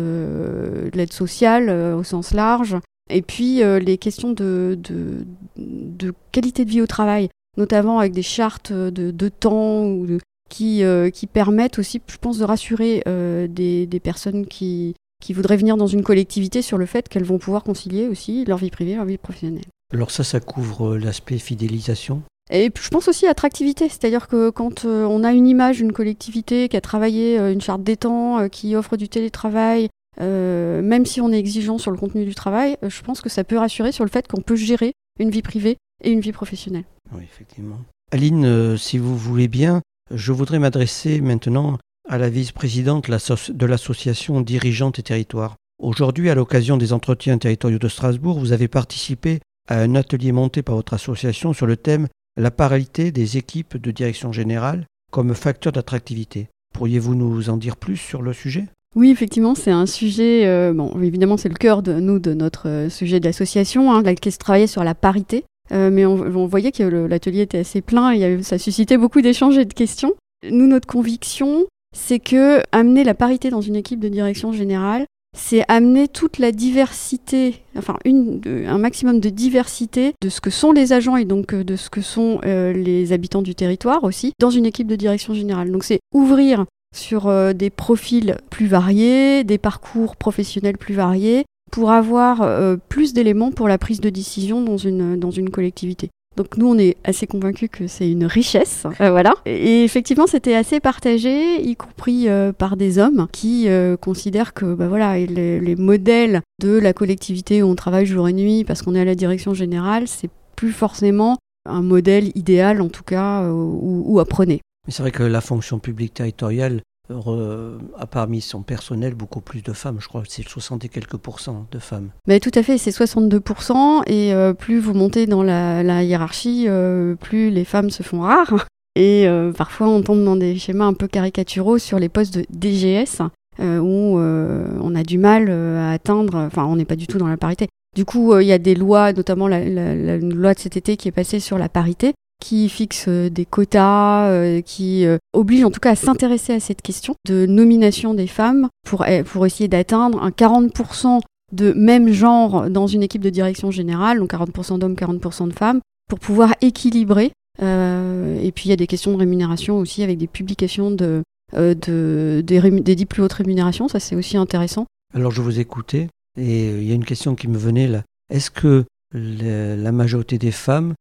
l'aide 0.93 1.13
sociale 1.13 1.69
au 1.69 2.03
sens 2.03 2.33
large, 2.33 2.77
et 3.09 3.21
puis 3.21 3.61
les 3.63 3.97
questions 3.97 4.31
de, 4.31 4.77
de, 4.81 5.25
de, 5.57 6.13
qualité 6.31 6.65
de 6.65 6.69
vie 6.69 6.81
au 6.81 6.87
travail, 6.87 7.29
notamment 7.57 7.99
avec 7.99 8.13
des 8.13 8.21
chartes 8.21 8.71
de, 8.71 9.29
temps 9.29 9.85
ou 9.85 10.07
qui, 10.49 10.83
qui 11.13 11.27
permettent 11.27 11.79
aussi, 11.79 12.01
je 12.07 12.17
pense, 12.17 12.37
de 12.37 12.45
rassurer 12.45 13.03
des, 13.49 13.87
des 13.87 13.99
personnes 13.99 14.45
qui, 14.45 14.95
qui 15.23 15.33
voudraient 15.33 15.57
venir 15.57 15.77
dans 15.77 15.87
une 15.87 16.03
collectivité 16.03 16.61
sur 16.61 16.77
le 16.77 16.85
fait 16.85 17.09
qu'elles 17.09 17.23
vont 17.23 17.39
pouvoir 17.39 17.63
concilier 17.63 18.07
aussi 18.07 18.45
leur 18.45 18.57
vie 18.57 18.69
privée, 18.69 18.95
leur 18.95 19.05
vie 19.05 19.17
professionnelle. 19.17 19.63
Alors 19.93 20.09
ça, 20.09 20.23
ça 20.23 20.39
couvre 20.39 20.93
euh, 20.93 20.97
l'aspect 20.97 21.37
fidélisation 21.37 22.23
et 22.51 22.69
je 22.77 22.89
pense 22.89 23.07
aussi 23.07 23.25
attractivité, 23.25 23.87
c'est-à-dire 23.87 24.27
que 24.27 24.49
quand 24.49 24.83
euh, 24.83 25.05
on 25.05 25.23
a 25.23 25.31
une 25.31 25.47
image, 25.47 25.79
une 25.79 25.93
collectivité 25.93 26.67
qui 26.67 26.75
a 26.75 26.81
travaillé 26.81 27.39
euh, 27.39 27.53
une 27.53 27.61
charte 27.61 27.83
des 27.83 27.95
temps, 27.95 28.49
qui 28.49 28.75
offre 28.75 28.97
du 28.97 29.07
télétravail, 29.07 29.87
même 30.19 31.05
si 31.05 31.21
on 31.21 31.31
est 31.31 31.39
exigeant 31.39 31.77
sur 31.77 31.89
le 31.89 31.97
contenu 31.97 32.25
du 32.25 32.35
travail, 32.35 32.77
je 32.85 33.01
pense 33.01 33.21
que 33.21 33.29
ça 33.29 33.45
peut 33.45 33.57
rassurer 33.57 33.93
sur 33.93 34.03
le 34.03 34.09
fait 34.09 34.27
qu'on 34.27 34.41
peut 34.41 34.57
gérer 34.57 34.91
une 35.19 35.29
vie 35.29 35.41
privée 35.41 35.77
et 36.03 36.11
une 36.11 36.19
vie 36.19 36.33
professionnelle. 36.33 36.83
Oui, 37.13 37.23
effectivement. 37.23 37.79
Aline, 38.11 38.77
si 38.77 38.97
vous 38.97 39.17
voulez 39.17 39.47
bien, 39.47 39.81
je 40.11 40.33
voudrais 40.33 40.59
m'adresser 40.59 41.21
maintenant 41.21 41.77
à 42.09 42.17
la 42.17 42.29
vice-présidente 42.29 43.09
de 43.09 43.65
l'association 43.65 44.41
Dirigeante 44.41 44.99
et 44.99 45.03
Territoire. 45.03 45.55
Aujourd'hui, 45.81 46.29
à 46.29 46.35
l'occasion 46.35 46.75
des 46.77 46.93
entretiens 46.93 47.37
territoriaux 47.37 47.79
de 47.79 47.87
Strasbourg, 47.87 48.37
vous 48.37 48.51
avez 48.51 48.67
participé 48.67 49.39
à 49.67 49.79
un 49.79 49.95
atelier 49.95 50.31
monté 50.31 50.61
par 50.61 50.75
votre 50.75 50.93
association 50.93 51.53
sur 51.53 51.65
le 51.65 51.77
thème 51.77 52.07
La 52.37 52.51
parité 52.51 53.11
des 53.11 53.37
équipes 53.37 53.77
de 53.77 53.91
direction 53.91 54.31
générale 54.31 54.85
comme 55.11 55.35
facteur 55.35 55.71
d'attractivité. 55.71 56.49
Pourriez-vous 56.73 57.15
nous 57.15 57.49
en 57.49 57.57
dire 57.57 57.77
plus 57.77 57.97
sur 57.97 58.21
le 58.21 58.33
sujet? 58.33 58.67
Oui, 58.95 59.09
effectivement, 59.09 59.55
c'est 59.55 59.71
un 59.71 59.85
sujet. 59.85 60.45
Euh, 60.45 60.73
bon, 60.73 60.91
évidemment, 61.01 61.37
c'est 61.37 61.49
le 61.49 61.55
cœur 61.55 61.81
de 61.81 61.93
nous 61.93 62.19
de 62.19 62.33
notre 62.33 62.67
euh, 62.67 62.89
sujet 62.89 63.19
d'association, 63.19 63.93
hein, 63.93 64.03
qui 64.15 64.31
se 64.31 64.37
travaillait 64.37 64.67
sur 64.67 64.83
la 64.83 64.95
parité. 64.95 65.45
Euh, 65.71 65.89
mais 65.91 66.05
on, 66.05 66.45
voyait 66.45 66.71
que 66.71 66.83
l'atelier 66.83 67.41
était 67.41 67.59
assez 67.59 67.81
plein, 67.81 68.11
et 68.11 68.43
ça 68.43 68.57
suscitait 68.57 68.97
beaucoup 68.97 69.21
d'échanges 69.21 69.57
et 69.57 69.65
de 69.65 69.73
questions. 69.73 70.13
Nous, 70.49 70.67
notre 70.67 70.87
conviction, 70.87 71.65
c'est 71.95 72.19
que 72.19 72.61
amener 72.71 73.03
la 73.03 73.13
parité 73.13 73.49
dans 73.49 73.61
une 73.61 73.75
équipe 73.75 73.99
de 73.99 74.09
direction 74.09 74.51
générale, 74.51 75.05
c'est 75.33 75.63
amener 75.67 76.07
toute 76.07 76.37
la 76.37 76.51
diversité, 76.51 77.63
enfin 77.75 77.97
un 78.05 78.77
maximum 78.77 79.19
de 79.19 79.29
diversité 79.29 80.13
de 80.21 80.29
ce 80.29 80.41
que 80.41 80.49
sont 80.49 80.71
les 80.71 80.93
agents 80.93 81.17
et 81.17 81.25
donc 81.25 81.53
euh, 81.53 81.63
de 81.63 81.75
ce 81.75 81.89
que 81.89 82.01
sont 82.01 82.39
euh, 82.45 82.71
les 82.71 83.11
habitants 83.13 83.41
du 83.41 83.55
territoire 83.55 84.03
aussi 84.03 84.33
dans 84.39 84.51
une 84.51 84.65
équipe 84.65 84.87
de 84.87 84.95
direction 84.95 85.33
générale. 85.33 85.71
Donc 85.71 85.83
c'est 85.83 85.99
ouvrir 86.13 86.65
sur 86.95 87.27
euh, 87.27 87.53
des 87.53 87.71
profils 87.71 88.37
plus 88.51 88.67
variés, 88.67 89.43
des 89.43 89.57
parcours 89.57 90.15
professionnels 90.15 90.77
plus 90.77 90.93
variés, 90.93 91.45
pour 91.71 91.91
avoir 91.91 92.47
plus 92.87 93.13
d'éléments 93.13 93.49
pour 93.49 93.67
la 93.67 93.79
prise 93.79 93.99
de 93.99 94.11
décision 94.11 94.61
dans 94.61 94.77
une, 94.77 95.19
dans 95.19 95.31
une 95.31 95.49
collectivité. 95.49 96.11
Donc 96.35 96.57
nous, 96.57 96.67
on 96.67 96.77
est 96.77 96.97
assez 97.03 97.27
convaincus 97.27 97.69
que 97.71 97.87
c'est 97.87 98.09
une 98.09 98.25
richesse, 98.25 98.87
euh, 99.01 99.11
voilà. 99.11 99.33
Et 99.45 99.83
effectivement, 99.83 100.25
c'était 100.25 100.55
assez 100.55 100.79
partagé, 100.79 101.61
y 101.61 101.75
compris 101.75 102.27
euh, 102.27 102.51
par 102.51 102.75
des 102.75 102.97
hommes 102.97 103.27
qui 103.31 103.67
euh, 103.67 103.97
considèrent 103.97 104.53
que, 104.53 104.73
bah 104.73 104.87
voilà, 104.87 105.17
les, 105.17 105.75
modèles 105.75 106.41
de 106.61 106.77
la 106.77 106.93
collectivité 106.93 107.61
où 107.61 107.67
on 107.67 107.75
travaille 107.75 108.05
jour 108.05 108.27
et 108.27 108.33
nuit 108.33 108.63
parce 108.63 108.81
qu'on 108.81 108.95
est 108.95 109.01
à 109.01 109.05
la 109.05 109.15
direction 109.15 109.53
générale, 109.53 110.07
c'est 110.07 110.29
plus 110.55 110.71
forcément 110.71 111.37
un 111.67 111.81
modèle 111.81 112.31
idéal, 112.35 112.81
en 112.81 112.89
tout 112.89 113.03
cas, 113.03 113.47
où, 113.49 114.03
où 114.05 114.19
apprenez. 114.19 114.61
Mais 114.87 114.93
c'est 114.93 115.01
vrai 115.03 115.11
que 115.11 115.23
la 115.23 115.41
fonction 115.41 115.79
publique 115.79 116.13
territoriale 116.13 116.81
a 117.09 118.05
parmi 118.05 118.41
son 118.41 118.61
personnel 118.61 119.13
beaucoup 119.13 119.41
plus 119.41 119.61
de 119.61 119.73
femmes. 119.73 119.97
Je 119.99 120.07
crois 120.07 120.21
que 120.21 120.27
c'est 120.29 120.47
60 120.47 120.85
et 120.85 120.89
quelques 120.89 121.17
pourcents 121.17 121.67
de 121.71 121.79
femmes. 121.79 122.09
Mais 122.27 122.39
tout 122.39 122.51
à 122.55 122.63
fait, 122.63 122.77
c'est 122.77 122.91
62%. 122.91 124.03
Et 124.07 124.33
euh, 124.33 124.53
plus 124.53 124.79
vous 124.79 124.93
montez 124.93 125.25
dans 125.25 125.43
la, 125.43 126.03
hiérarchie, 126.03 126.65
euh, 126.67 127.15
plus 127.15 127.49
les 127.49 127.65
femmes 127.65 127.89
se 127.89 128.03
font 128.03 128.21
rares. 128.21 128.67
Et 128.95 129.27
euh, 129.27 129.51
parfois, 129.51 129.87
on 129.87 130.01
tombe 130.01 130.23
dans 130.23 130.35
des 130.35 130.57
schémas 130.57 130.85
un 130.85 130.93
peu 130.93 131.07
caricaturaux 131.07 131.77
sur 131.77 131.99
les 131.99 132.09
postes 132.09 132.35
de 132.35 132.45
DGS, 132.49 133.21
où 133.59 134.17
on 134.17 134.95
a 134.95 135.03
du 135.03 135.17
mal 135.17 135.49
à 135.49 135.91
atteindre, 135.91 136.37
enfin, 136.37 136.65
on 136.65 136.75
n'est 136.75 136.85
pas 136.85 136.95
du 136.95 137.07
tout 137.07 137.17
dans 137.17 137.27
la 137.27 137.37
parité. 137.37 137.67
Du 137.95 138.05
coup, 138.05 138.37
il 138.39 138.47
y 138.47 138.51
a 138.51 138.57
des 138.57 138.75
lois, 138.75 139.13
notamment 139.13 139.47
la, 139.47 139.63
la, 139.63 140.17
loi 140.17 140.53
de 140.53 140.59
cet 140.59 140.77
été 140.77 140.97
qui 140.97 141.07
est 141.07 141.11
passée 141.11 141.39
sur 141.39 141.57
la 141.57 141.69
parité, 141.69 142.13
qui 142.43 142.67
fixe 142.67 143.05
euh, 143.07 143.29
des 143.29 143.45
quotas, 143.45 144.27
euh, 144.27 144.59
qui 144.59 145.05
euh, 145.05 145.17
oblige 145.31 145.63
en 145.63 145.71
tout 145.71 145.79
cas 145.79 145.91
à 145.91 145.95
s'intéresser 145.95 146.51
à 146.51 146.59
cette 146.59 146.81
question 146.81 147.15
de 147.25 147.45
nomination 147.45 148.13
des 148.13 148.27
femmes 148.27 148.67
pour, 148.85 149.05
eh, 149.05 149.23
pour 149.23 149.45
essayer 149.45 149.69
d'atteindre 149.69 150.21
un 150.21 150.29
40% 150.29 151.21
de 151.53 151.71
même 151.71 152.11
genre 152.11 152.69
dans 152.69 152.85
une 152.85 153.01
équipe 153.01 153.21
de 153.21 153.29
direction 153.29 153.71
générale, 153.71 154.19
donc 154.19 154.33
40% 154.33 154.77
d'hommes, 154.77 154.95
40% 154.95 155.47
de 155.47 155.53
femmes, 155.53 155.79
pour 156.09 156.19
pouvoir 156.19 156.53
équilibrer. 156.61 157.31
et 157.61 158.51
puis 158.53 158.65
il 158.65 158.69
y 158.69 158.73
a 158.73 158.75
des 158.75 158.87
questions 158.87 159.13
de 159.13 159.17
rémunération 159.17 159.77
aussi 159.77 160.03
avec 160.03 160.17
des 160.17 160.27
publications 160.27 160.91
de, 160.91 161.21
de 161.53 162.43
des, 162.43 162.59
des 162.81 162.95
dix 162.95 163.05
plus 163.05 163.21
hautes 163.21 163.33
rémunérations, 163.33 163.87
ça 163.87 163.99
c'est 163.99 164.15
aussi 164.15 164.35
intéressant. 164.35 164.85
Alors 165.13 165.31
je 165.31 165.41
vous 165.41 165.59
écoutais 165.59 166.07
et 166.37 166.69
il 166.71 166.83
y 166.83 166.91
a 166.91 166.95
une 166.95 167.05
question 167.05 167.35
qui 167.35 167.47
me 167.47 167.57
venait 167.57 167.87
là. 167.87 168.01
Est-ce 168.31 168.49
que 168.51 168.83
la 169.13 169.91
majorité 169.91 170.39
des 170.39 170.51
femmes 170.51 170.95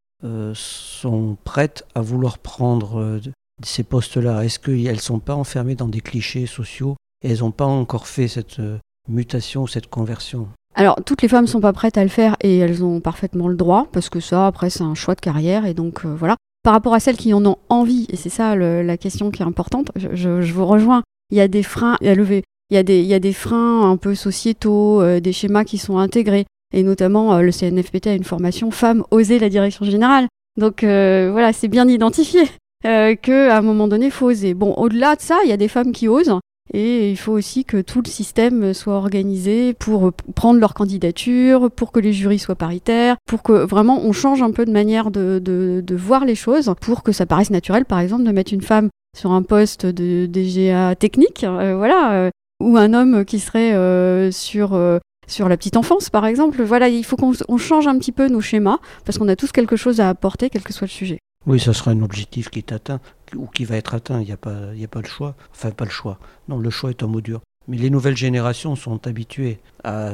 sont 0.55 1.37
prêtes 1.45 1.85
à 1.95 2.01
vouloir 2.01 2.39
prendre 2.39 3.01
euh, 3.01 3.21
ces 3.65 3.83
postes-là? 3.83 4.45
Est-ce 4.45 4.59
qu'elles 4.59 4.95
ne 4.95 5.01
sont 5.01 5.19
pas 5.19 5.35
enfermées 5.35 5.75
dans 5.75 5.89
des 5.89 6.01
clichés 6.01 6.47
sociaux 6.47 6.97
elles 7.25 7.39
n'ont 7.39 7.53
pas 7.53 7.67
encore 7.67 8.09
fait 8.09 8.27
cette 8.27 8.59
euh, 8.59 8.79
mutation, 9.09 9.69
cette 9.69 9.89
conversion? 9.89 10.49
Alors, 10.75 10.97
toutes 11.07 11.23
les 11.23 11.29
femmes 11.29 11.45
ne 11.45 11.51
sont 11.51 11.61
pas 11.61 11.73
prêtes 11.73 11.97
à 11.97 12.03
le 12.03 12.09
faire 12.09 12.35
et 12.41 12.59
elles 12.59 12.83
ont 12.83 13.01
parfaitement 13.01 13.47
le 13.47 13.55
droit, 13.55 13.87
parce 13.93 14.09
que 14.09 14.19
ça, 14.19 14.49
après, 14.49 14.71
c'est 14.71 14.83
un 14.83 14.97
choix 14.97 15.15
de 15.15 15.21
carrière, 15.21 15.65
et 15.65 15.75
donc 15.75 16.05
voilà. 16.05 16.35
Par 16.65 16.73
rapport 16.73 16.95
à 16.95 17.01
celles 17.01 17.17
qui 17.17 17.33
en 17.33 17.47
ont 17.47 17.59
envie, 17.69 18.07
et 18.09 18.17
c'est 18.17 18.29
ça 18.29 18.57
la 18.57 18.97
question 18.97 19.31
qui 19.31 19.43
est 19.43 19.45
importante, 19.45 19.93
je, 19.95 20.53
vous 20.53 20.67
rejoins, 20.67 21.03
il 21.31 21.37
y 21.37 21.41
a 21.41 21.47
des 21.47 21.63
freins 21.63 21.97
à 22.01 22.15
lever, 22.15 22.43
il 22.71 22.77
y 22.77 23.15
a 23.15 23.19
des 23.21 23.33
freins 23.33 23.89
un 23.89 23.97
peu 23.97 24.15
sociétaux, 24.15 25.21
des 25.21 25.33
schémas 25.33 25.65
qui 25.65 25.79
sont 25.79 25.99
intégrés. 25.99 26.47
Et 26.73 26.83
notamment, 26.83 27.35
euh, 27.35 27.43
le 27.43 27.53
CNFPT 27.53 28.07
a 28.09 28.15
une 28.15 28.25
formation 28.25 28.71
Femmes 28.71 29.05
oser 29.11 29.39
la 29.39 29.49
direction 29.49 29.85
générale. 29.85 30.27
Donc 30.59 30.85
euh, 30.85 31.29
voilà, 31.33 31.53
c'est 31.53 31.69
bien 31.69 31.89
identifié 31.89 32.43
euh, 32.85 33.15
qu'à 33.15 33.57
un 33.57 33.63
moment 33.63 33.89
donné, 33.89 34.11
faut 34.11 34.27
oser. 34.27 34.55
Bon, 34.55 34.75
au-delà 34.75 35.17
de 35.17 35.21
ça, 35.21 35.39
il 35.45 35.51
y 35.51 35.53
a 35.53 35.57
des 35.57 35.69
femmes 35.69 35.93
qui 35.93 36.09
osent. 36.09 36.39
Et 36.73 37.11
il 37.11 37.17
faut 37.17 37.33
aussi 37.33 37.65
que 37.65 37.83
tout 37.83 38.01
le 38.03 38.09
système 38.09 38.73
soit 38.73 38.95
organisé 38.95 39.75
pour 39.75 40.13
prendre 40.35 40.59
leur 40.59 40.73
candidature, 40.73 41.71
pour 41.71 41.93
que 41.93 42.01
les 42.01 42.13
jurys 42.13 42.39
soient 42.39 42.55
paritaires, 42.55 43.17
pour 43.27 43.43
que 43.43 43.53
vraiment 43.53 44.01
on 44.03 44.13
change 44.13 44.43
un 44.43 44.53
peu 44.53 44.65
de 44.65 44.71
manière 44.71 45.11
de, 45.11 45.39
de, 45.43 45.83
de 45.85 45.97
voir 45.97 46.25
les 46.25 46.37
choses, 46.37 46.73
pour 46.81 47.03
que 47.03 47.13
ça 47.13 47.27
paraisse 47.27 47.51
naturel, 47.51 47.85
par 47.85 47.99
exemple, 47.99 48.23
de 48.23 48.31
mettre 48.31 48.55
une 48.55 48.63
femme 48.63 48.89
sur 49.19 49.33
un 49.33 49.43
poste 49.43 49.85
de 49.85 50.25
DGA 50.25 50.95
technique, 50.95 51.45
voilà, 51.45 52.31
ou 52.63 52.77
un 52.79 52.95
homme 52.95 53.25
qui 53.27 53.39
serait 53.41 54.31
sur 54.31 55.01
sur 55.27 55.49
la 55.49 55.57
petite 55.57 55.77
enfance, 55.77 56.11
par 56.11 56.27
exemple. 56.27 56.63
Voilà, 56.63 56.89
il 56.89 57.05
faut 57.05 57.17
qu'on 57.17 57.59
change 57.59 57.87
un 57.87 57.99
petit 57.99 58.13
peu 58.13 58.29
nos 58.29 58.41
schémas, 58.41 58.79
parce 59.05 59.19
qu'on 59.19 59.29
a 59.29 59.37
tous 59.37 59.53
quelque 59.53 59.77
chose 59.77 60.01
à 60.01 60.09
apporter, 60.09 60.51
quel 60.51 60.63
que 60.63 60.73
soit 60.73 60.87
le 60.87 60.93
sujet. 60.93 61.19
Oui, 61.47 61.59
ça 61.59 61.73
sera 61.73 61.91
un 61.91 62.03
objectif 62.03 62.51
qui 62.51 62.61
est 62.61 62.73
atteint, 62.73 63.01
ou 63.37 63.47
qui 63.47 63.65
va 63.65 63.77
être 63.77 63.95
atteint, 63.95 64.21
il 64.21 64.27
n'y 64.27 64.33
a, 64.33 64.37
pas, 64.37 64.51
a 64.51 64.89
pas 64.89 65.01
le 65.01 65.09
choix. 65.09 65.35
Enfin, 65.53 65.71
pas 65.71 65.85
le 65.85 65.91
choix. 65.91 66.19
Non, 66.49 66.59
le 66.59 66.71
choix 66.71 66.91
est 66.91 67.03
un 67.03 67.09
mot 67.09 67.21
dur. 67.21 67.41
Mais 67.69 67.77
les 67.77 67.91
nouvelles 67.91 68.17
générations 68.17 68.77
sont 68.77 69.07
habituées 69.07 69.59
à 69.85 70.11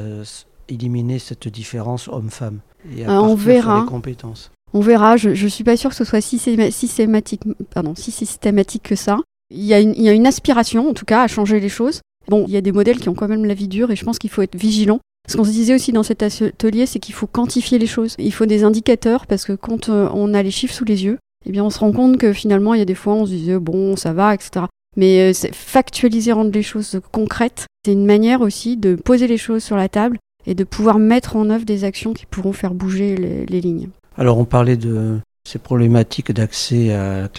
éliminer 0.67 1.19
cette 1.19 1.47
différence 1.47 2.07
homme-femme. 2.07 2.59
Et 2.95 3.05
à 3.05 3.11
euh, 3.11 3.21
on 3.21 3.35
verra. 3.35 3.77
Sur 3.77 3.85
les 3.85 3.89
compétences. 3.89 4.51
On 4.73 4.81
verra, 4.81 5.17
je 5.17 5.29
ne 5.29 5.49
suis 5.49 5.63
pas 5.63 5.77
sûre 5.77 5.89
que 5.89 5.95
ce 5.95 6.03
soit 6.03 6.21
si 6.21 6.37
systématique, 6.37 7.41
pardon, 7.73 7.95
si 7.95 8.11
systématique 8.11 8.83
que 8.83 8.95
ça. 8.95 9.17
Il 9.51 9.63
y, 9.63 9.73
a 9.73 9.79
une, 9.79 9.95
il 9.95 10.03
y 10.03 10.09
a 10.09 10.13
une 10.13 10.27
aspiration, 10.27 10.89
en 10.89 10.93
tout 10.93 11.05
cas, 11.05 11.23
à 11.23 11.27
changer 11.27 11.59
les 11.59 11.69
choses. 11.69 12.01
Bon, 12.29 12.45
il 12.47 12.53
y 12.53 12.57
a 12.57 12.61
des 12.61 12.71
modèles 12.71 12.99
qui 12.99 13.09
ont 13.09 13.15
quand 13.15 13.27
même 13.27 13.45
la 13.45 13.55
vie 13.55 13.67
dure 13.67 13.89
et 13.89 13.95
je 13.95 14.05
pense 14.05 14.19
qu'il 14.19 14.29
faut 14.29 14.43
être 14.43 14.55
vigilant. 14.55 14.99
Ce 15.27 15.35
qu'on 15.35 15.43
se 15.43 15.51
disait 15.51 15.73
aussi 15.73 15.91
dans 15.91 16.03
cet 16.03 16.23
atelier, 16.23 16.85
c'est 16.85 16.99
qu'il 16.99 17.15
faut 17.15 17.27
quantifier 17.27 17.79
les 17.79 17.87
choses. 17.87 18.15
Il 18.19 18.33
faut 18.33 18.45
des 18.45 18.63
indicateurs 18.63 19.27
parce 19.27 19.45
que 19.45 19.53
quand 19.53 19.89
euh, 19.89 20.09
on 20.13 20.33
a 20.33 20.43
les 20.43 20.51
chiffres 20.51 20.73
sous 20.73 20.85
les 20.85 21.05
yeux, 21.05 21.17
eh 21.45 21.51
bien 21.51 21.63
on 21.63 21.69
se 21.69 21.79
rend 21.79 21.91
compte 21.91 22.17
que 22.17 22.31
finalement, 22.31 22.73
il 22.75 22.79
y 22.79 22.81
a 22.83 22.85
des 22.85 22.95
fois, 22.95 23.13
on 23.13 23.25
se 23.25 23.31
disait 23.31 23.59
bon, 23.59 23.95
ça 23.95 24.13
va, 24.13 24.33
etc. 24.33 24.65
Mais 24.95 25.31
euh, 25.31 25.49
factualiser, 25.53 26.31
rendre 26.31 26.51
les 26.51 26.63
choses 26.63 26.99
concrètes, 27.11 27.65
c'est 27.85 27.93
une 27.93 28.05
manière 28.05 28.41
aussi 28.41 28.77
de 28.77 28.95
poser 28.95 29.27
les 29.27 29.37
choses 29.37 29.63
sur 29.63 29.75
la 29.75 29.89
table 29.89 30.17
et 30.45 30.53
de 30.53 30.63
pouvoir 30.63 30.99
mettre 30.99 31.35
en 31.35 31.49
œuvre 31.49 31.65
des 31.65 31.83
actions 31.83 32.13
qui 32.13 32.25
pourront 32.25 32.53
faire 32.53 32.73
bouger 32.73 33.15
les, 33.47 33.61
lignes. 33.61 33.89
Alors 34.17 34.37
on 34.37 34.45
parlait 34.45 34.77
de 34.77 35.19
ces 35.47 35.59
problématiques 35.59 36.31
d'accès 36.31 36.91
à 36.93 37.29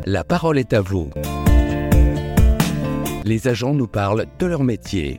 La 0.06 0.24
parole 0.24 0.58
est 0.58 0.72
à 0.72 0.80
vous. 0.80 1.10
Les 3.24 3.46
agents 3.46 3.74
nous 3.74 3.86
parlent 3.86 4.26
de 4.38 4.46
leur 4.46 4.64
métier. 4.64 5.18